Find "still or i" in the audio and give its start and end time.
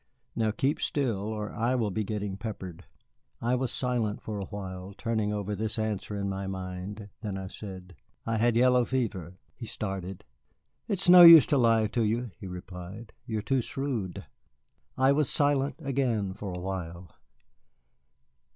0.81-1.75